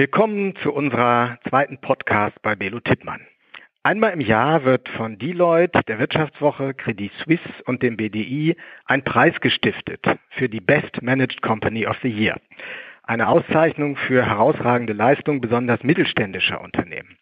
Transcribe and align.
Willkommen 0.00 0.56
zu 0.62 0.72
unserer 0.72 1.38
zweiten 1.46 1.76
Podcast 1.76 2.40
bei 2.40 2.56
Belo 2.56 2.80
Tippmann. 2.80 3.20
Einmal 3.82 4.14
im 4.14 4.22
Jahr 4.22 4.64
wird 4.64 4.88
von 4.88 5.18
Deloitte, 5.18 5.82
der 5.86 5.98
Wirtschaftswoche, 5.98 6.72
Credit 6.72 7.12
Suisse 7.22 7.62
und 7.66 7.82
dem 7.82 7.98
BDI 7.98 8.56
ein 8.86 9.04
Preis 9.04 9.38
gestiftet 9.42 10.00
für 10.30 10.48
die 10.48 10.62
Best 10.62 11.02
Managed 11.02 11.42
Company 11.42 11.86
of 11.86 11.98
the 12.02 12.08
Year. 12.08 12.40
Eine 13.02 13.28
Auszeichnung 13.28 13.96
für 13.96 14.24
herausragende 14.24 14.94
Leistung 14.94 15.42
besonders 15.42 15.82
mittelständischer 15.82 16.62
Unternehmen. 16.62 17.18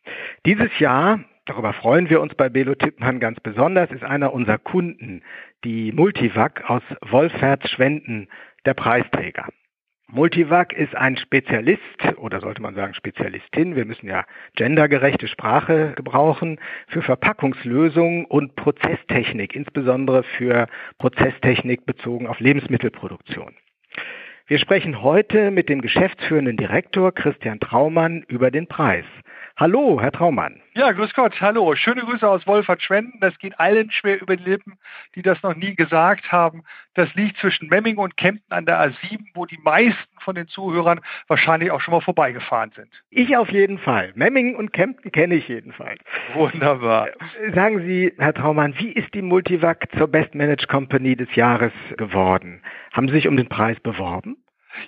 Dieses 0.46 0.70
Jahr, 0.78 1.18
darüber 1.46 1.72
freuen 1.72 2.08
wir 2.10 2.20
uns 2.20 2.36
bei 2.36 2.48
Belo 2.48 2.76
Tippmann 2.76 3.18
ganz 3.18 3.40
besonders, 3.40 3.90
ist 3.90 4.04
einer 4.04 4.32
unserer 4.32 4.58
Kunden, 4.58 5.22
die 5.64 5.90
Multivac 5.90 6.70
aus 6.70 6.82
Wolfherz-Schwenden, 7.00 8.28
der 8.66 8.74
Preisträger. 8.74 9.48
Multivac 10.10 10.72
ist 10.72 10.96
ein 10.96 11.18
Spezialist 11.18 11.82
oder 12.16 12.40
sollte 12.40 12.62
man 12.62 12.74
sagen 12.74 12.94
Spezialistin. 12.94 13.76
Wir 13.76 13.84
müssen 13.84 14.06
ja 14.06 14.24
gendergerechte 14.56 15.28
Sprache 15.28 15.92
gebrauchen 15.96 16.58
für 16.86 17.02
Verpackungslösungen 17.02 18.24
und 18.24 18.56
Prozesstechnik, 18.56 19.54
insbesondere 19.54 20.22
für 20.22 20.66
Prozesstechnik 20.96 21.84
bezogen 21.84 22.26
auf 22.26 22.40
Lebensmittelproduktion. 22.40 23.54
Wir 24.46 24.58
sprechen 24.58 25.02
heute 25.02 25.50
mit 25.50 25.68
dem 25.68 25.82
geschäftsführenden 25.82 26.56
Direktor 26.56 27.12
Christian 27.12 27.60
Traumann 27.60 28.24
über 28.28 28.50
den 28.50 28.66
Preis. 28.66 29.04
Hallo, 29.60 30.00
Herr 30.00 30.12
Traumann. 30.12 30.60
Ja, 30.74 30.92
grüß 30.92 31.14
Gott, 31.14 31.40
hallo. 31.40 31.74
Schöne 31.74 32.02
Grüße 32.02 32.28
aus 32.28 32.46
Wolfert-Schwenden. 32.46 33.18
Das 33.18 33.36
geht 33.40 33.58
allen 33.58 33.90
schwer 33.90 34.22
über 34.22 34.36
die 34.36 34.44
Lippen, 34.44 34.78
die 35.16 35.22
das 35.22 35.42
noch 35.42 35.56
nie 35.56 35.74
gesagt 35.74 36.30
haben. 36.30 36.62
Das 36.94 37.12
liegt 37.16 37.38
zwischen 37.38 37.66
Memmingen 37.66 37.98
und 37.98 38.16
Kempten 38.16 38.52
an 38.52 38.66
der 38.66 38.80
A7, 38.80 39.18
wo 39.34 39.46
die 39.46 39.58
meisten 39.58 40.20
von 40.20 40.36
den 40.36 40.46
Zuhörern 40.46 41.00
wahrscheinlich 41.26 41.72
auch 41.72 41.80
schon 41.80 41.90
mal 41.90 42.00
vorbeigefahren 42.00 42.70
sind. 42.76 42.88
Ich 43.10 43.36
auf 43.36 43.50
jeden 43.50 43.78
Fall. 43.78 44.12
Memmingen 44.14 44.54
und 44.54 44.72
Kempten 44.72 45.10
kenne 45.10 45.34
ich 45.34 45.48
jedenfalls. 45.48 45.98
Wunderbar. 46.34 47.08
Sagen 47.52 47.80
Sie, 47.80 48.12
Herr 48.16 48.34
Traumann, 48.34 48.78
wie 48.78 48.92
ist 48.92 49.12
die 49.12 49.22
Multivac 49.22 49.88
zur 49.98 50.06
Best 50.06 50.36
Managed 50.36 50.68
Company 50.68 51.16
des 51.16 51.34
Jahres 51.34 51.72
geworden? 51.96 52.62
Haben 52.92 53.08
Sie 53.08 53.14
sich 53.14 53.26
um 53.26 53.36
den 53.36 53.48
Preis 53.48 53.80
beworben? 53.80 54.36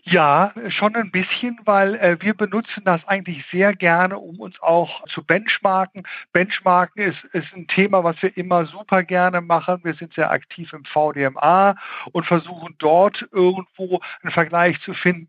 Ja, 0.04 0.52
schon 0.68 0.94
ein 0.96 1.10
bisschen, 1.10 1.58
weil 1.64 1.94
äh, 1.96 2.16
wir 2.20 2.34
benutzen 2.34 2.84
das 2.84 3.06
eigentlich 3.06 3.44
sehr 3.50 3.74
gerne, 3.74 4.18
um 4.18 4.40
uns 4.40 4.60
auch 4.60 5.04
zu 5.08 5.24
benchmarken. 5.24 6.04
Benchmarken 6.32 7.02
ist, 7.02 7.22
ist 7.32 7.52
ein 7.54 7.66
Thema, 7.68 8.04
was 8.04 8.20
wir 8.22 8.36
immer 8.36 8.66
super 8.66 9.02
gerne 9.02 9.40
machen. 9.40 9.80
Wir 9.82 9.94
sind 9.94 10.14
sehr 10.14 10.30
aktiv 10.30 10.72
im 10.72 10.84
VDMA 10.84 11.76
und 12.12 12.26
versuchen 12.26 12.74
dort 12.78 13.26
irgendwo 13.32 14.00
einen 14.22 14.32
Vergleich 14.32 14.80
zu 14.82 14.94
finden. 14.94 15.28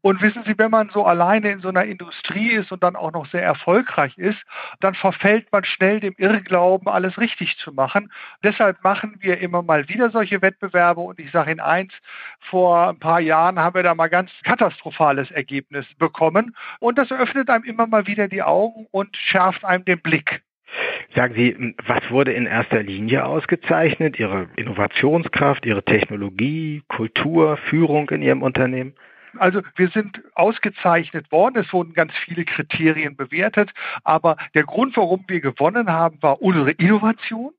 Und 0.00 0.20
wissen 0.22 0.42
Sie, 0.44 0.58
wenn 0.58 0.70
man 0.70 0.90
so 0.90 1.04
alleine 1.04 1.50
in 1.50 1.60
so 1.60 1.68
einer 1.68 1.84
Industrie 1.84 2.50
ist 2.50 2.72
und 2.72 2.82
dann 2.82 2.96
auch 2.96 3.12
noch 3.12 3.26
sehr 3.26 3.42
erfolgreich 3.42 4.16
ist, 4.18 4.38
dann 4.80 4.94
verfällt 4.94 5.50
man 5.52 5.64
schnell 5.64 6.00
dem 6.00 6.14
Irrglauben, 6.16 6.88
alles 6.88 7.18
richtig 7.18 7.56
zu 7.58 7.72
machen. 7.72 8.12
Deshalb 8.42 8.82
machen 8.82 9.16
wir 9.20 9.38
immer 9.38 9.62
mal 9.62 9.88
wieder 9.88 10.10
solche 10.10 10.42
Wettbewerbe 10.42 11.00
und 11.00 11.18
ich 11.18 11.30
sage 11.30 11.52
Ihnen 11.52 11.60
eins, 11.60 11.92
vor 12.40 12.88
ein 12.88 12.98
paar 12.98 13.20
Jahren 13.20 13.58
haben 13.58 13.74
wir 13.74 13.82
da 13.82 13.93
mal 13.94 14.08
ganz 14.08 14.30
katastrophales 14.44 15.30
Ergebnis 15.30 15.86
bekommen. 15.98 16.54
Und 16.80 16.98
das 16.98 17.10
öffnet 17.10 17.50
einem 17.50 17.64
immer 17.64 17.86
mal 17.86 18.06
wieder 18.06 18.28
die 18.28 18.42
Augen 18.42 18.86
und 18.90 19.16
schärft 19.16 19.64
einem 19.64 19.84
den 19.84 20.00
Blick. 20.00 20.42
Sagen 21.14 21.34
Sie, 21.34 21.74
was 21.86 22.10
wurde 22.10 22.32
in 22.32 22.46
erster 22.46 22.82
Linie 22.82 23.24
ausgezeichnet? 23.24 24.18
Ihre 24.18 24.48
Innovationskraft, 24.56 25.64
Ihre 25.66 25.84
Technologie, 25.84 26.82
Kultur, 26.88 27.56
Führung 27.56 28.10
in 28.10 28.22
Ihrem 28.22 28.42
Unternehmen? 28.42 28.94
Also 29.38 29.62
wir 29.76 29.88
sind 29.88 30.22
ausgezeichnet 30.34 31.30
worden. 31.32 31.56
Es 31.56 31.72
wurden 31.72 31.92
ganz 31.92 32.12
viele 32.24 32.44
Kriterien 32.44 33.16
bewertet. 33.16 33.72
Aber 34.02 34.36
der 34.54 34.64
Grund, 34.64 34.96
warum 34.96 35.24
wir 35.28 35.40
gewonnen 35.40 35.90
haben, 35.90 36.22
war 36.22 36.42
unsere 36.42 36.72
Innovation 36.72 37.52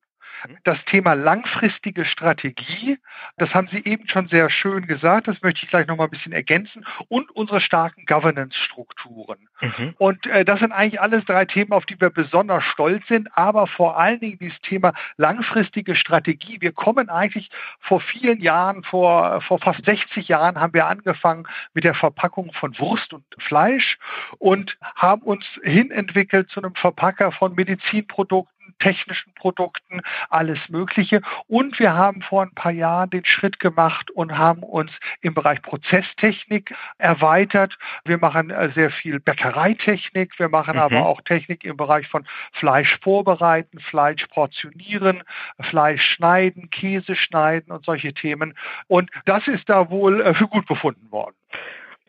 das 0.63 0.77
Thema 0.85 1.13
langfristige 1.13 2.05
Strategie, 2.05 2.97
das 3.37 3.53
haben 3.53 3.67
Sie 3.71 3.83
eben 3.83 4.07
schon 4.07 4.27
sehr 4.27 4.49
schön 4.49 4.87
gesagt, 4.87 5.27
das 5.27 5.41
möchte 5.41 5.63
ich 5.63 5.69
gleich 5.69 5.87
noch 5.87 5.97
mal 5.97 6.05
ein 6.05 6.09
bisschen 6.09 6.33
ergänzen, 6.33 6.85
und 7.07 7.31
unsere 7.31 7.61
starken 7.61 8.05
Governance-Strukturen. 8.05 9.47
Mhm. 9.61 9.95
Und 9.97 10.25
äh, 10.27 10.45
das 10.45 10.59
sind 10.59 10.71
eigentlich 10.71 11.01
alles 11.01 11.25
drei 11.25 11.45
Themen, 11.45 11.71
auf 11.71 11.85
die 11.85 11.99
wir 11.99 12.09
besonders 12.09 12.63
stolz 12.65 13.05
sind, 13.07 13.29
aber 13.35 13.67
vor 13.67 13.97
allen 13.97 14.19
Dingen 14.19 14.37
dieses 14.39 14.59
Thema 14.61 14.93
langfristige 15.17 15.95
Strategie. 15.95 16.57
Wir 16.59 16.71
kommen 16.71 17.09
eigentlich 17.09 17.49
vor 17.79 18.01
vielen 18.01 18.41
Jahren, 18.41 18.83
vor, 18.83 19.41
vor 19.41 19.59
fast 19.59 19.83
60 19.85 20.27
Jahren 20.27 20.59
haben 20.59 20.73
wir 20.73 20.87
angefangen 20.87 21.47
mit 21.73 21.83
der 21.83 21.93
Verpackung 21.93 22.51
von 22.53 22.77
Wurst 22.79 23.13
und 23.13 23.23
Fleisch 23.39 23.97
und 24.37 24.77
haben 24.95 25.21
uns 25.21 25.45
hinentwickelt 25.63 26.49
zu 26.49 26.61
einem 26.61 26.75
Verpacker 26.75 27.31
von 27.31 27.55
Medizinprodukten, 27.55 28.54
technischen 28.79 29.33
Produkten, 29.33 30.01
alles 30.29 30.59
Mögliche. 30.69 31.21
Und 31.47 31.79
wir 31.79 31.93
haben 31.93 32.21
vor 32.21 32.43
ein 32.43 32.53
paar 32.53 32.71
Jahren 32.71 33.09
den 33.09 33.25
Schritt 33.25 33.59
gemacht 33.59 34.11
und 34.11 34.37
haben 34.37 34.63
uns 34.63 34.91
im 35.21 35.33
Bereich 35.33 35.61
Prozesstechnik 35.61 36.73
erweitert. 36.97 37.77
Wir 38.03 38.17
machen 38.17 38.49
äh, 38.49 38.69
sehr 38.73 38.91
viel 38.91 39.19
Bäckereitechnik, 39.19 40.37
wir 40.39 40.49
machen 40.49 40.75
mhm. 40.75 40.81
aber 40.81 41.05
auch 41.05 41.21
Technik 41.21 41.63
im 41.63 41.77
Bereich 41.77 42.07
von 42.07 42.25
Fleisch 42.53 42.99
vorbereiten, 43.01 43.79
Fleisch 43.79 44.25
portionieren, 44.27 45.23
Fleisch 45.61 46.03
schneiden, 46.03 46.69
Käse 46.69 47.15
schneiden 47.15 47.71
und 47.71 47.85
solche 47.85 48.13
Themen. 48.13 48.55
Und 48.87 49.09
das 49.25 49.47
ist 49.47 49.69
da 49.69 49.89
wohl 49.89 50.21
äh, 50.21 50.33
für 50.33 50.47
gut 50.47 50.67
befunden 50.67 51.11
worden. 51.11 51.35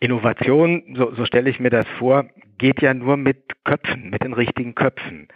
Innovation, 0.00 0.94
so, 0.94 1.14
so 1.14 1.24
stelle 1.24 1.48
ich 1.48 1.58
mir 1.58 1.70
das 1.70 1.86
vor, 1.98 2.26
geht 2.58 2.82
ja 2.82 2.92
nur 2.92 3.16
mit 3.16 3.64
Köpfen, 3.64 4.10
mit 4.10 4.22
den 4.22 4.34
richtigen 4.34 4.74
Köpfen. 4.74 5.28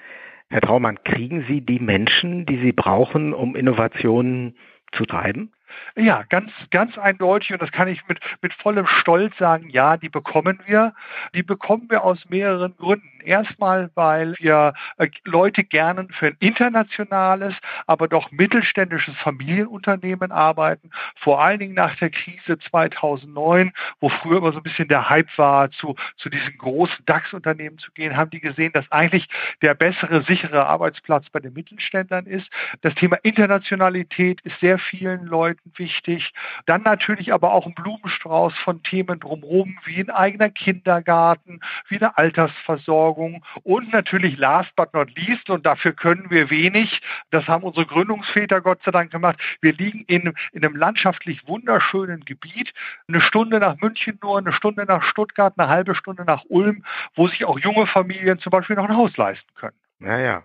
Herr 0.50 0.62
Traumann, 0.62 0.98
kriegen 1.04 1.44
Sie 1.46 1.60
die 1.60 1.78
Menschen, 1.78 2.44
die 2.44 2.58
Sie 2.58 2.72
brauchen, 2.72 3.32
um 3.32 3.54
Innovationen 3.54 4.56
zu 4.90 5.04
treiben? 5.04 5.52
Ja, 5.96 6.24
ganz, 6.28 6.50
ganz 6.70 6.96
eindeutig 6.98 7.52
und 7.52 7.62
das 7.62 7.72
kann 7.72 7.88
ich 7.88 8.06
mit, 8.08 8.20
mit 8.42 8.52
vollem 8.54 8.86
Stolz 8.86 9.36
sagen, 9.38 9.68
ja, 9.70 9.96
die 9.96 10.08
bekommen 10.08 10.60
wir. 10.66 10.94
Die 11.34 11.42
bekommen 11.42 11.86
wir 11.88 12.04
aus 12.04 12.18
mehreren 12.28 12.76
Gründen. 12.76 13.20
Erstmal, 13.24 13.90
weil 13.94 14.34
wir 14.38 14.72
äh, 14.98 15.08
Leute 15.24 15.64
gerne 15.64 16.08
für 16.10 16.28
ein 16.28 16.36
internationales, 16.40 17.54
aber 17.86 18.08
doch 18.08 18.30
mittelständisches 18.30 19.14
Familienunternehmen 19.18 20.32
arbeiten. 20.32 20.90
Vor 21.16 21.42
allen 21.42 21.58
Dingen 21.58 21.74
nach 21.74 21.96
der 21.96 22.10
Krise 22.10 22.58
2009, 22.58 23.72
wo 24.00 24.08
früher 24.08 24.38
immer 24.38 24.52
so 24.52 24.58
ein 24.58 24.62
bisschen 24.62 24.88
der 24.88 25.08
Hype 25.08 25.36
war, 25.36 25.70
zu, 25.70 25.96
zu 26.16 26.28
diesen 26.30 26.56
großen 26.58 27.04
DAX-Unternehmen 27.04 27.78
zu 27.78 27.90
gehen, 27.92 28.16
haben 28.16 28.30
die 28.30 28.40
gesehen, 28.40 28.72
dass 28.72 28.90
eigentlich 28.90 29.28
der 29.62 29.74
bessere, 29.74 30.22
sichere 30.22 30.66
Arbeitsplatz 30.66 31.28
bei 31.30 31.40
den 31.40 31.52
Mittelständlern 31.52 32.26
ist. 32.26 32.48
Das 32.82 32.94
Thema 32.94 33.16
Internationalität 33.22 34.40
ist 34.42 34.58
sehr 34.60 34.78
vielen 34.78 35.24
Leuten 35.26 35.59
Seiten 35.60 35.78
wichtig. 35.78 36.32
Dann 36.66 36.82
natürlich 36.82 37.32
aber 37.32 37.52
auch 37.52 37.66
ein 37.66 37.74
Blumenstrauß 37.74 38.54
von 38.58 38.82
Themen 38.82 39.20
drumherum, 39.20 39.78
wie 39.84 40.00
ein 40.00 40.10
eigener 40.10 40.50
Kindergarten, 40.50 41.60
wie 41.88 41.96
eine 41.96 42.16
Altersversorgung 42.16 43.44
und 43.62 43.92
natürlich 43.92 44.36
last 44.36 44.74
but 44.76 44.92
not 44.94 45.10
least, 45.16 45.50
und 45.50 45.66
dafür 45.66 45.92
können 45.92 46.30
wir 46.30 46.50
wenig, 46.50 47.00
das 47.30 47.46
haben 47.46 47.64
unsere 47.64 47.86
Gründungsväter 47.86 48.60
Gott 48.60 48.82
sei 48.84 48.90
Dank 48.90 49.10
gemacht, 49.10 49.38
wir 49.60 49.72
liegen 49.72 50.04
in, 50.06 50.34
in 50.52 50.64
einem 50.64 50.76
landschaftlich 50.76 51.46
wunderschönen 51.46 52.24
Gebiet, 52.24 52.72
eine 53.08 53.20
Stunde 53.20 53.58
nach 53.60 53.76
München 53.76 54.18
nur, 54.22 54.38
eine 54.38 54.52
Stunde 54.52 54.84
nach 54.84 55.02
Stuttgart, 55.02 55.54
eine 55.56 55.68
halbe 55.68 55.94
Stunde 55.94 56.24
nach 56.24 56.44
Ulm, 56.48 56.84
wo 57.14 57.28
sich 57.28 57.44
auch 57.44 57.58
junge 57.58 57.86
Familien 57.86 58.38
zum 58.38 58.50
Beispiel 58.50 58.76
noch 58.76 58.88
ein 58.88 58.96
Haus 58.96 59.16
leisten 59.16 59.52
können. 59.54 59.76
Naja. 59.98 60.42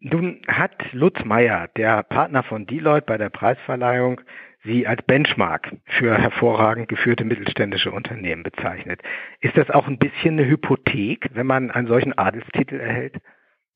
Nun 0.00 0.42
hat 0.46 0.92
Lutz 0.92 1.24
Meyer, 1.24 1.68
der 1.76 2.04
Partner 2.04 2.44
von 2.44 2.66
Deloitte 2.66 3.06
bei 3.06 3.18
der 3.18 3.30
Preisverleihung, 3.30 4.20
Sie 4.64 4.86
als 4.86 5.02
Benchmark 5.02 5.72
für 5.86 6.16
hervorragend 6.18 6.88
geführte 6.88 7.24
mittelständische 7.24 7.90
Unternehmen 7.90 8.42
bezeichnet. 8.42 9.00
Ist 9.40 9.56
das 9.56 9.70
auch 9.70 9.86
ein 9.86 9.98
bisschen 9.98 10.38
eine 10.38 10.48
Hypothek, 10.48 11.30
wenn 11.32 11.46
man 11.46 11.70
einen 11.70 11.88
solchen 11.88 12.16
Adelstitel 12.16 12.78
erhält? 12.78 13.16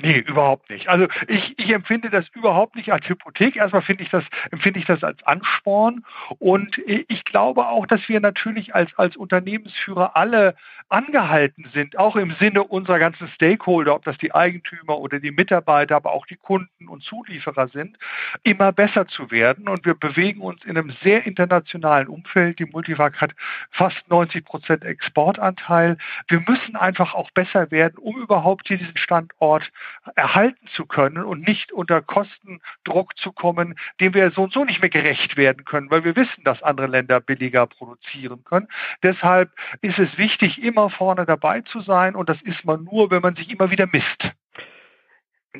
Nee, 0.03 0.19
überhaupt 0.19 0.69
nicht. 0.69 0.89
Also 0.89 1.07
ich, 1.29 1.57
ich 1.59 1.71
empfinde 1.71 2.11
das 2.11 2.27
überhaupt 2.35 2.75
nicht 2.75 2.93
als 2.93 3.09
Hypothek. 3.09 3.55
Erstmal 3.55 3.83
finde 3.83 4.03
ich 4.03 4.11
das, 4.11 4.25
empfinde 4.51 4.81
ich 4.81 4.85
das 4.85 5.05
als 5.05 5.23
Ansporn. 5.23 6.05
Und 6.41 6.77
ich 6.77 7.25
glaube 7.25 7.69
auch, 7.69 7.87
dass 7.87 8.09
wir 8.09 8.19
natürlich 8.19 8.75
als, 8.75 8.91
als 8.99 9.17
Unternehmensführer 9.17 10.17
alle 10.17 10.57
angehalten 10.89 11.69
sind, 11.73 11.99
auch 11.99 12.17
im 12.17 12.33
Sinne 12.41 12.65
unserer 12.65 12.99
ganzen 12.99 13.29
Stakeholder, 13.29 13.95
ob 13.95 14.05
das 14.05 14.19
die 14.19 14.35
Eigentümer 14.35 14.99
oder 14.99 15.21
die 15.21 15.31
Mitarbeiter, 15.31 15.95
aber 15.95 16.11
auch 16.13 16.27
die 16.27 16.37
Kunden 16.37 16.89
und 16.89 17.05
Zulieferer 17.05 17.69
sind, 17.69 17.97
immer 18.43 18.73
besser 18.73 19.07
zu 19.07 19.31
werden. 19.31 19.69
Und 19.69 19.87
wir 19.87 19.95
bewegen 19.95 20.41
uns 20.41 20.65
in 20.65 20.77
einem 20.77 20.93
sehr 21.05 21.25
internationalen 21.27 22.09
Umfeld. 22.09 22.59
Die 22.59 22.67
Multivac 22.67 23.21
hat 23.21 23.37
fast 23.71 24.03
90 24.09 24.45
Prozent 24.45 24.85
Exportanteil. 24.85 25.97
Wir 26.27 26.43
müssen 26.45 26.75
einfach 26.75 27.15
auch 27.15 27.31
besser 27.31 27.71
werden, 27.71 27.99
um 27.99 28.21
überhaupt 28.21 28.67
hier 28.67 28.79
diesen 28.79 28.97
Standort 28.97 29.71
erhalten 30.15 30.67
zu 30.75 30.87
können 30.87 31.25
und 31.25 31.47
nicht 31.47 31.73
unter 31.73 32.03
Kostendruck 32.03 33.17
zu 33.17 33.33
kommen, 33.33 33.77
dem 34.01 34.15
wir 34.15 34.31
so 34.31 34.45
und 34.45 34.53
so 34.53 34.65
nicht 34.65 34.81
mehr 34.81 34.91
gerecht 34.91 35.37
werden 35.37 35.65
können, 35.65 35.91
weil 35.91 36.05
wir 36.05 36.17
wissen, 36.17 36.45
dass 36.45 36.63
andere 36.63 36.87
Länder 36.87 37.21
billiger 37.21 37.67
produzieren 37.67 38.45
können. 38.45 38.69
Deshalb 39.03 39.51
ist 39.81 39.99
es 39.99 40.17
wichtig, 40.19 40.63
immer 40.63 40.91
vorne 40.91 41.27
dabei 41.27 41.61
zu 41.63 41.81
sein 41.81 42.15
und 42.15 42.29
das 42.29 42.41
ist 42.43 42.65
man 42.65 42.85
nur, 42.85 43.11
wenn 43.11 43.23
man 43.23 43.37
sich 43.37 43.51
immer 43.51 43.71
wieder 43.71 43.89
misst. 43.91 44.31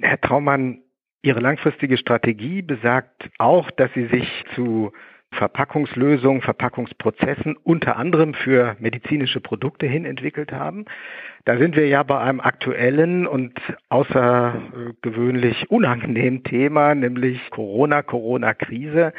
Herr 0.01 0.21
Traumann, 0.21 0.83
Ihre 1.25 1.39
langfristige 1.39 1.97
Strategie 1.99 2.63
besagt 2.63 3.31
auch, 3.39 3.71
dass 3.71 3.93
Sie 3.95 4.07
sich 4.07 4.29
zu 4.55 4.93
Verpackungslösungen, 5.33 6.43
Verpackungsprozessen 6.43 7.57
unter 7.57 7.97
anderem 7.97 8.35
für 8.35 8.77
medizinische 8.79 9.41
Produkte 9.41 9.87
hin 9.87 10.05
entwickelt 10.05 10.53
haben. 10.53 10.85
Da 11.45 11.59
sind 11.59 11.75
wir 11.75 11.89
ja 11.89 12.03
bei 12.03 12.19
einem 12.19 12.41
aktuellen 12.41 13.27
und 13.27 13.59
außergewöhnlich 13.89 15.71
unangenehmen 15.71 16.45
Thema, 16.45 16.95
nämlich 16.95 17.51
Corona, 17.51 18.03
Corona-Krise. 18.03 19.13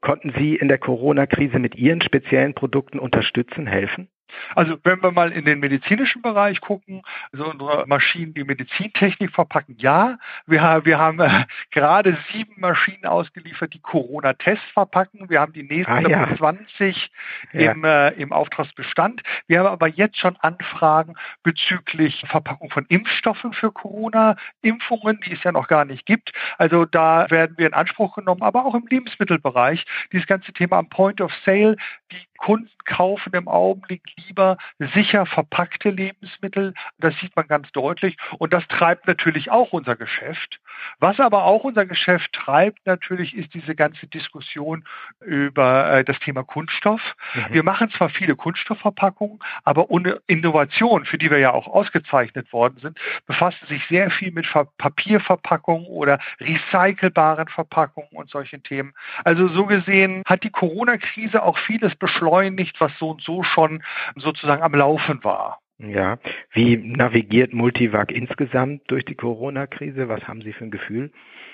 Konnten 0.00 0.32
Sie 0.36 0.56
in 0.56 0.68
der 0.68 0.78
Corona-Krise 0.78 1.58
mit 1.58 1.76
Ihren 1.76 2.02
speziellen 2.02 2.54
Produkten 2.54 2.98
unterstützen, 2.98 3.66
helfen? 3.66 4.08
Also 4.54 4.76
wenn 4.84 5.02
wir 5.02 5.12
mal 5.12 5.32
in 5.32 5.44
den 5.44 5.60
medizinischen 5.60 6.22
Bereich 6.22 6.60
gucken, 6.60 7.02
also 7.32 7.50
unsere 7.50 7.86
Maschinen, 7.86 8.34
die 8.34 8.44
Medizintechnik 8.44 9.32
verpacken, 9.32 9.76
ja. 9.78 10.18
Wir, 10.46 10.62
haben, 10.62 10.84
wir 10.84 10.98
haben 10.98 11.20
äh, 11.20 11.44
gerade 11.70 12.18
sieben 12.32 12.60
Maschinen 12.60 13.06
ausgeliefert, 13.06 13.74
die 13.74 13.80
Corona-Tests 13.80 14.70
verpacken. 14.72 15.28
Wir 15.28 15.40
haben 15.40 15.52
die 15.52 15.62
nächsten 15.62 15.92
ah, 15.92 16.08
ja. 16.08 16.36
20 16.36 17.10
ja. 17.52 17.72
im, 17.72 17.84
äh, 17.84 18.10
im 18.10 18.32
Auftragsbestand. 18.32 19.22
Wir 19.46 19.60
haben 19.60 19.66
aber 19.66 19.88
jetzt 19.88 20.18
schon 20.18 20.36
Anfragen 20.36 21.14
bezüglich 21.42 22.24
Verpackung 22.26 22.70
von 22.70 22.86
Impfstoffen 22.86 23.52
für 23.52 23.72
Corona-Impfungen, 23.72 25.20
die 25.26 25.32
es 25.32 25.42
ja 25.42 25.52
noch 25.52 25.68
gar 25.68 25.84
nicht 25.84 26.06
gibt. 26.06 26.32
Also 26.58 26.84
da 26.84 27.30
werden 27.30 27.56
wir 27.58 27.66
in 27.66 27.74
Anspruch 27.74 28.14
genommen, 28.14 28.42
aber 28.42 28.64
auch 28.64 28.74
im 28.74 28.86
Lebensmittelbereich. 28.88 29.84
Dieses 30.12 30.26
ganze 30.26 30.52
Thema 30.52 30.78
am 30.78 30.88
Point 30.88 31.20
of 31.20 31.32
Sale, 31.44 31.76
die 32.10 32.16
Kunden 32.42 32.68
kaufen 32.84 33.32
im 33.34 33.46
Augenblick 33.46 34.02
lieber 34.26 34.58
sicher 34.78 35.26
verpackte 35.26 35.90
Lebensmittel. 35.90 36.74
Das 36.98 37.14
sieht 37.20 37.34
man 37.36 37.46
ganz 37.46 37.70
deutlich. 37.70 38.16
Und 38.38 38.52
das 38.52 38.66
treibt 38.66 39.06
natürlich 39.06 39.52
auch 39.52 39.72
unser 39.72 39.94
Geschäft. 39.94 40.58
Was 40.98 41.20
aber 41.20 41.44
auch 41.44 41.62
unser 41.62 41.86
Geschäft 41.86 42.32
treibt 42.32 42.84
natürlich, 42.84 43.36
ist 43.36 43.54
diese 43.54 43.76
ganze 43.76 44.08
Diskussion 44.08 44.84
über 45.20 45.92
äh, 45.92 46.04
das 46.04 46.18
Thema 46.18 46.42
Kunststoff. 46.42 47.00
Mhm. 47.34 47.54
Wir 47.54 47.62
machen 47.62 47.90
zwar 47.90 48.08
viele 48.08 48.34
Kunststoffverpackungen, 48.34 49.38
aber 49.62 49.90
ohne 49.90 50.20
Innovation, 50.26 51.04
für 51.04 51.18
die 51.18 51.30
wir 51.30 51.38
ja 51.38 51.52
auch 51.52 51.68
ausgezeichnet 51.68 52.52
worden 52.52 52.78
sind, 52.82 52.98
befassen 53.26 53.66
sich 53.68 53.86
sehr 53.86 54.10
viel 54.10 54.32
mit 54.32 54.48
Papierverpackungen 54.78 55.86
oder 55.86 56.18
recycelbaren 56.40 57.46
Verpackungen 57.46 58.10
und 58.10 58.30
solchen 58.30 58.64
Themen. 58.64 58.94
Also 59.22 59.46
so 59.46 59.66
gesehen 59.66 60.24
hat 60.26 60.42
die 60.42 60.50
Corona-Krise 60.50 61.40
auch 61.40 61.56
vieles 61.58 61.94
beschleunigt, 61.94 62.31
was 62.80 62.92
so 62.98 63.10
und 63.10 63.22
so 63.22 63.42
schon 63.42 63.82
sozusagen 64.16 64.62
am 64.62 64.74
Laufen 64.74 65.22
war. 65.24 65.61
Ja, 65.82 66.18
wie 66.52 66.76
navigiert 66.76 67.52
Multivac 67.52 68.12
insgesamt 68.12 68.82
durch 68.88 69.04
die 69.04 69.16
Corona-Krise? 69.16 70.08
Was 70.08 70.28
haben 70.28 70.42
Sie 70.42 70.52
für 70.52 70.64
ein 70.64 70.70
Gefühl? 70.70 71.10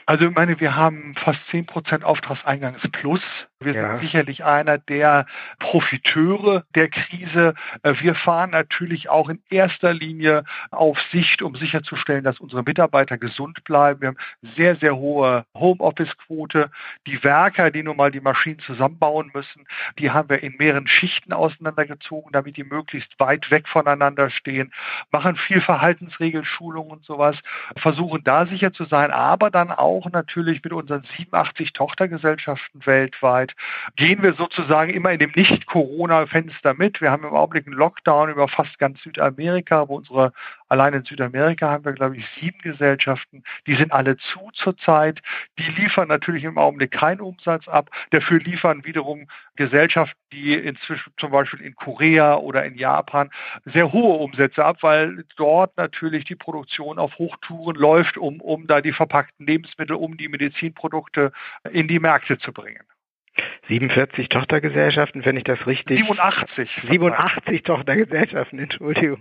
Also 0.09 0.25
ich 0.25 0.35
meine, 0.35 0.59
wir 0.59 0.75
haben 0.75 1.15
fast 1.17 1.39
10% 1.51 2.03
Auftragseingangs 2.03 2.81
plus. 2.93 3.21
Wir 3.61 3.75
ja. 3.75 3.91
sind 3.91 4.01
sicherlich 4.01 4.43
einer 4.43 4.79
der 4.79 5.27
Profiteure 5.59 6.65
der 6.75 6.89
Krise. 6.89 7.53
Äh, 7.83 7.93
wir 8.01 8.15
fahren 8.15 8.51
natürlich 8.53 9.11
auch 9.11 9.29
in 9.29 9.43
erster 9.51 9.93
Linie 9.93 10.45
auf 10.71 10.99
Sicht, 11.13 11.43
um 11.43 11.55
sicherzustellen, 11.57 12.25
dass 12.25 12.41
unsere 12.41 12.63
Mitarbeiter 12.63 13.19
gesund 13.19 13.63
bleiben. 13.65 14.01
Wir 14.01 14.09
haben 14.09 14.17
sehr, 14.57 14.77
sehr 14.77 14.97
hohe 14.97 15.45
Homeoffice-Quote. 15.55 16.71
Die 17.07 17.23
Werker, 17.23 17.71
die 17.71 17.83
nun 17.83 17.99
mal 17.99 18.11
die 18.11 18.23
Maschinen 18.23 18.61
zusammenbauen 18.61 19.31
müssen, 19.35 19.67
die 19.99 20.11
haben 20.11 20.31
wir 20.31 20.43
in 20.43 20.57
mehreren 20.57 20.87
Schichten 20.87 21.35
auseinandergezogen, 21.35 22.33
damit 22.33 22.57
die 22.57 22.65
möglichst 22.65 23.13
weit 23.21 23.51
weg 23.51 23.69
voneinander 23.69 24.18
stehen, 24.31 24.73
machen 25.11 25.37
viel 25.37 25.61
Verhaltensregelschulung 25.61 26.91
und 26.91 27.05
sowas, 27.05 27.37
versuchen 27.77 28.23
da 28.25 28.47
sicher 28.47 28.73
zu 28.73 28.85
sein, 28.85 29.11
aber 29.11 29.51
dann 29.51 29.71
auch 29.71 30.11
natürlich 30.11 30.63
mit 30.65 30.73
unseren 30.73 31.05
87 31.17 31.73
Tochtergesellschaften 31.73 32.85
weltweit 32.87 33.55
gehen 33.97 34.23
wir 34.23 34.35
sozusagen 34.35 34.91
immer 34.91 35.13
in 35.13 35.19
dem 35.19 35.33
Nicht-Corona-Fenster 35.35 36.75
mit. 36.75 37.01
Wir 37.01 37.11
haben 37.11 37.25
im 37.25 37.35
Augenblick 37.35 37.67
einen 37.67 37.77
Lockdown 37.77 38.31
über 38.31 38.49
fast 38.49 38.79
ganz 38.79 39.01
Südamerika, 39.03 39.89
wo 39.89 39.97
unsere, 39.97 40.33
allein 40.69 40.95
in 40.95 41.05
Südamerika 41.05 41.71
haben 41.71 41.85
wir, 41.85 41.93
glaube 41.93 42.17
ich, 42.17 42.27
sieben 42.41 42.59
Gesellschaften. 42.61 43.43
Die 43.67 43.75
sind 43.75 43.93
alle 43.93 44.17
zu 44.17 44.51
zurzeit. 44.55 45.21
Die 45.59 45.71
liefern 45.71 46.09
natürlich 46.09 46.45
im 46.45 46.59
Augenblick 46.59 46.91
keinen 46.91 47.21
Umsatz 47.21 47.69
ab. 47.69 47.91
Dafür 48.11 48.41
liefern 48.41 48.85
wiederum 48.85 49.29
Gesellschaften, 49.57 50.19
die 50.33 50.55
inzwischen 50.55 51.13
zum 51.19 51.31
Beispiel 51.31 51.61
in 51.61 51.75
Korea 51.75 52.37
oder 52.37 52.65
in 52.65 52.77
Japan 52.77 53.31
sehr 53.65 53.93
hohe 53.93 54.19
Umsätze 54.19 54.65
ab, 54.65 54.79
weil 54.83 55.25
dort 55.37 55.77
natürlich 55.77 56.25
die 56.25 56.37
Produktion 56.37 56.99
auf 56.99 57.19
Hochtouren 57.19 57.77
läuft, 57.77 58.19
um, 58.19 58.41
um 58.41 58.67
da 58.67 58.81
die 58.81 58.93
verpackten 58.93 59.47
Lebensmittel, 59.47 59.97
um 59.97 60.17
die 60.17 60.29
Medizinprodukte 60.29 61.33
in 61.73 61.89
die 61.89 61.99
Märkte 61.99 62.39
zu 62.39 62.53
bringen. 62.53 62.83
47 63.69 64.29
Tochtergesellschaften, 64.29 65.25
wenn 65.25 65.37
ich 65.37 65.45
das 65.45 65.67
richtig... 65.67 65.99
87. 65.99 66.69
87 66.89 67.63
Tochtergesellschaften, 67.63 68.59
Entschuldigung. 68.59 69.21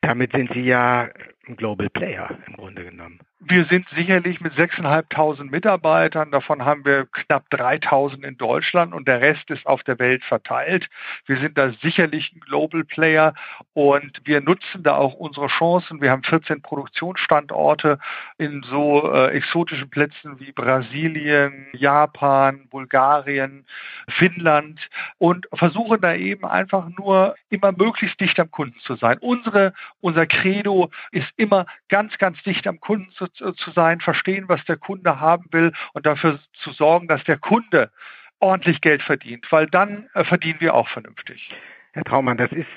Damit 0.00 0.32
sind 0.32 0.52
Sie 0.52 0.62
ja 0.62 1.08
ein 1.48 1.56
Global 1.56 1.88
Player 1.90 2.30
im 2.46 2.54
Grunde 2.54 2.84
genommen. 2.84 3.20
Wir 3.38 3.66
sind 3.66 3.86
sicherlich 3.90 4.40
mit 4.40 4.54
6.500 4.54 5.44
Mitarbeitern, 5.44 6.30
davon 6.30 6.64
haben 6.64 6.84
wir 6.84 7.06
knapp 7.06 7.44
3.000 7.52 8.24
in 8.24 8.36
Deutschland 8.38 8.92
und 8.92 9.06
der 9.06 9.20
Rest 9.20 9.50
ist 9.50 9.66
auf 9.66 9.84
der 9.84 9.98
Welt 9.98 10.24
verteilt. 10.24 10.88
Wir 11.26 11.38
sind 11.38 11.56
da 11.56 11.70
sicherlich 11.82 12.32
ein 12.32 12.40
Global 12.40 12.82
Player 12.82 13.34
und 13.74 14.20
wir 14.24 14.40
nutzen 14.40 14.82
da 14.82 14.96
auch 14.96 15.14
unsere 15.14 15.46
Chancen. 15.48 16.00
Wir 16.00 16.10
haben 16.10 16.24
14 16.24 16.62
Produktionsstandorte 16.62 17.98
in 18.38 18.64
so 18.68 19.12
äh, 19.12 19.28
exotischen 19.32 19.90
Plätzen 19.90 20.40
wie 20.40 20.52
Brasilien, 20.52 21.66
Japan, 21.72 22.68
Bulgarien, 22.70 23.66
Finnland 24.08 24.80
und 25.18 25.46
versuchen 25.52 26.00
da 26.00 26.14
eben 26.14 26.46
einfach 26.46 26.88
nur 26.98 27.36
immer 27.50 27.72
möglichst 27.72 28.18
dicht 28.18 28.40
am 28.40 28.50
Kunden 28.50 28.78
zu 28.80 28.96
sein. 28.96 29.18
Unsere, 29.20 29.74
unser 30.00 30.26
Credo 30.26 30.90
ist 31.12 31.35
immer 31.36 31.66
ganz, 31.88 32.16
ganz 32.18 32.42
dicht 32.42 32.66
am 32.66 32.80
Kunden 32.80 33.10
zu, 33.12 33.26
zu 33.28 33.70
sein, 33.72 34.00
verstehen, 34.00 34.48
was 34.48 34.64
der 34.64 34.76
Kunde 34.76 35.20
haben 35.20 35.46
will 35.52 35.72
und 35.92 36.06
dafür 36.06 36.38
zu 36.54 36.70
sorgen, 36.72 37.08
dass 37.08 37.22
der 37.24 37.38
Kunde 37.38 37.90
ordentlich 38.40 38.80
Geld 38.80 39.02
verdient, 39.02 39.46
weil 39.50 39.66
dann 39.66 40.08
äh, 40.14 40.24
verdienen 40.24 40.60
wir 40.60 40.74
auch 40.74 40.88
vernünftig. 40.88 41.50
Herr 41.92 42.04
Traumann, 42.04 42.36
das 42.36 42.52
ist 42.52 42.68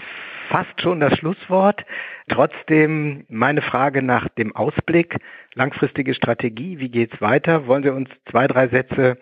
fast 0.47 0.81
schon 0.81 0.99
das 0.99 1.17
Schlusswort. 1.17 1.85
Trotzdem 2.29 3.25
meine 3.27 3.61
Frage 3.61 4.01
nach 4.01 4.29
dem 4.29 4.55
Ausblick, 4.55 5.17
langfristige 5.53 6.13
Strategie, 6.13 6.79
wie 6.79 6.89
geht 6.89 7.13
es 7.13 7.21
weiter? 7.21 7.67
Wollen 7.67 7.83
Sie 7.83 7.89
uns 7.89 8.09
zwei, 8.31 8.47
drei 8.47 8.67
Sätze 8.69 9.17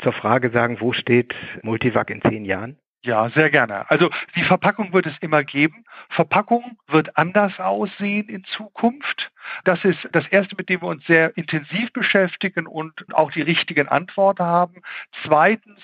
zur 0.00 0.12
Frage 0.12 0.50
sagen, 0.50 0.80
wo 0.80 0.92
steht 0.92 1.34
Multivac 1.62 2.10
in 2.10 2.20
zehn 2.22 2.44
Jahren? 2.44 2.78
Ja, 3.06 3.30
sehr 3.30 3.50
gerne. 3.50 3.88
Also 3.88 4.10
die 4.34 4.42
Verpackung 4.42 4.92
wird 4.92 5.06
es 5.06 5.16
immer 5.20 5.44
geben. 5.44 5.84
Verpackung 6.08 6.76
wird 6.88 7.16
anders 7.16 7.60
aussehen 7.60 8.28
in 8.28 8.42
Zukunft. 8.42 9.30
Das 9.62 9.84
ist 9.84 10.08
das 10.10 10.26
Erste, 10.26 10.56
mit 10.56 10.68
dem 10.68 10.82
wir 10.82 10.88
uns 10.88 11.06
sehr 11.06 11.36
intensiv 11.36 11.92
beschäftigen 11.92 12.66
und 12.66 12.92
auch 13.14 13.30
die 13.30 13.42
richtigen 13.42 13.86
Antworten 13.86 14.42
haben. 14.42 14.82
Zweitens 15.22 15.78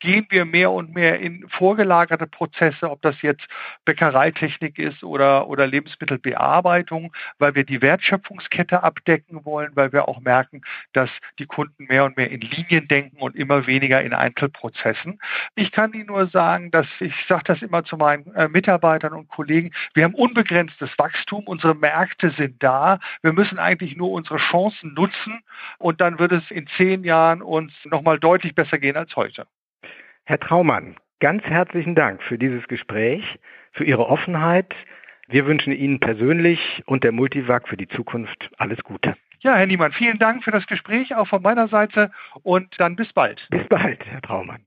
gehen 0.00 0.26
wir 0.30 0.44
mehr 0.44 0.70
und 0.70 0.94
mehr 0.94 1.20
in 1.20 1.46
vorgelagerte 1.48 2.26
Prozesse, 2.26 2.90
ob 2.90 3.02
das 3.02 3.20
jetzt 3.22 3.46
Bäckereitechnik 3.84 4.78
ist 4.78 5.02
oder, 5.04 5.48
oder 5.48 5.66
Lebensmittelbearbeitung, 5.66 7.12
weil 7.38 7.54
wir 7.54 7.64
die 7.64 7.82
Wertschöpfungskette 7.82 8.82
abdecken 8.82 9.44
wollen, 9.44 9.72
weil 9.74 9.92
wir 9.92 10.08
auch 10.08 10.20
merken, 10.20 10.62
dass 10.92 11.10
die 11.38 11.46
Kunden 11.46 11.84
mehr 11.84 12.04
und 12.04 12.16
mehr 12.16 12.30
in 12.30 12.40
Linien 12.40 12.88
denken 12.88 13.18
und 13.18 13.36
immer 13.36 13.66
weniger 13.66 14.02
in 14.02 14.12
Einzelprozessen. 14.12 15.18
Ich 15.54 15.72
kann 15.72 15.92
Ihnen 15.92 16.06
nur 16.06 16.26
sagen, 16.28 16.70
dass 16.70 16.86
ich 17.00 17.14
sage 17.28 17.44
das 17.46 17.62
immer 17.62 17.84
zu 17.84 17.96
meinen 17.96 18.32
äh, 18.34 18.48
Mitarbeitern 18.48 19.12
und 19.12 19.28
Kollegen, 19.28 19.72
wir 19.94 20.04
haben 20.04 20.14
unbegrenztes 20.14 20.90
Wachstum, 20.98 21.44
unsere 21.44 21.74
Märkte 21.74 22.30
sind 22.30 22.62
da, 22.62 22.98
wir 23.22 23.32
müssen 23.32 23.58
eigentlich 23.58 23.96
nur 23.96 24.10
unsere 24.10 24.38
Chancen 24.38 24.94
nutzen 24.94 25.40
und 25.78 26.00
dann 26.00 26.18
wird 26.18 26.32
es 26.32 26.50
in 26.50 26.66
zehn 26.76 27.04
Jahren 27.04 27.42
uns 27.42 27.72
nochmal 27.84 28.18
deutlich 28.18 28.54
besser 28.54 28.78
gehen 28.78 28.96
als 28.96 29.14
heute. 29.16 29.46
Herr 30.26 30.40
Traumann, 30.40 30.96
ganz 31.20 31.42
herzlichen 31.44 31.94
Dank 31.94 32.22
für 32.22 32.38
dieses 32.38 32.66
Gespräch, 32.66 33.38
für 33.72 33.84
Ihre 33.84 34.06
Offenheit. 34.06 34.74
Wir 35.28 35.44
wünschen 35.44 35.74
Ihnen 35.74 36.00
persönlich 36.00 36.82
und 36.86 37.04
der 37.04 37.12
Multivac 37.12 37.68
für 37.68 37.76
die 37.76 37.88
Zukunft 37.88 38.50
alles 38.56 38.82
Gute. 38.84 39.16
Ja, 39.40 39.54
Herr 39.56 39.66
Niemann, 39.66 39.92
vielen 39.92 40.18
Dank 40.18 40.42
für 40.42 40.50
das 40.50 40.66
Gespräch, 40.66 41.14
auch 41.14 41.28
von 41.28 41.42
meiner 41.42 41.68
Seite 41.68 42.10
und 42.42 42.80
dann 42.80 42.96
bis 42.96 43.12
bald. 43.12 43.46
Bis 43.50 43.68
bald, 43.68 44.06
Herr 44.06 44.22
Traumann. 44.22 44.62